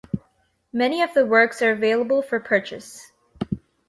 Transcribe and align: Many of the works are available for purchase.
Many 0.73 1.03
of 1.03 1.13
the 1.13 1.27
works 1.27 1.61
are 1.61 1.71
available 1.71 2.23
for 2.23 2.39
purchase. 2.39 3.11